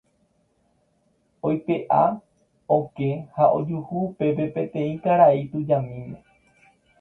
[1.49, 1.99] Oipe'a
[2.77, 6.19] okẽ ha ojuhu upépe peteĩ karai tujamíme.